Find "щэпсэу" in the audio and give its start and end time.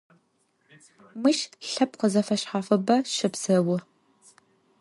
3.15-3.77